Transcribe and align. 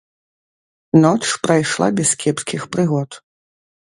Ноч 1.03 1.25
прайшла 1.47 1.89
без 1.99 2.11
кепскіх 2.23 2.65
прыгод. 2.77 3.19